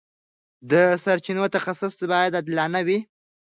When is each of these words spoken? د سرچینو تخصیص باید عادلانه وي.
د 0.71 0.73
سرچینو 1.03 1.45
تخصیص 1.55 1.95
باید 2.11 2.35
عادلانه 2.37 2.79
وي. 2.87 2.99